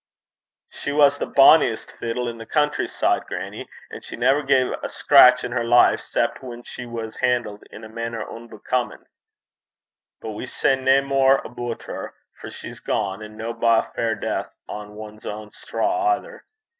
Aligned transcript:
'She 0.71 0.91
was 0.91 1.19
the 1.19 1.27
bonniest 1.27 1.91
fiddle 1.91 2.27
i' 2.27 2.35
the 2.35 2.43
country 2.43 2.87
side, 2.87 3.23
grannie. 3.27 3.69
And 3.91 4.03
she 4.03 4.15
never 4.15 4.41
gae 4.41 4.63
a 4.73 4.89
scraich 4.89 5.43
in 5.43 5.51
her 5.51 5.63
life 5.63 5.99
'cep' 5.99 6.41
whan 6.41 6.63
she 6.63 6.87
was 6.87 7.17
han'let 7.17 7.61
in 7.69 7.83
a 7.83 7.87
mainner 7.87 8.25
unbecomin'. 8.27 9.05
But 10.19 10.31
we 10.31 10.45
s' 10.45 10.53
say 10.53 10.75
nae 10.75 11.01
mair 11.01 11.35
aboot 11.45 11.83
her, 11.83 12.15
for 12.33 12.49
she's 12.49 12.79
gane, 12.79 13.21
an' 13.21 13.37
no 13.37 13.53
by 13.53 13.77
a 13.77 13.83
fair 13.93 14.15
strae 14.15 14.27
deith 14.27 14.45
(death 14.45 14.55
on 14.67 14.95
one's 14.95 15.27
own 15.27 15.51
straw) 15.51 16.15
either. 16.15 16.45